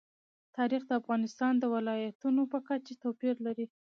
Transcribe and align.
تاریخ 0.57 0.81
د 0.87 0.91
افغانستان 1.01 1.53
د 1.59 1.63
ولایاتو 1.75 2.29
په 2.51 2.59
کچه 2.67 2.93
توپیر 3.03 3.35
لري. 3.45 3.65